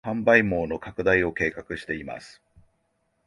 [0.03, 2.41] 販売網の拡大を計画しています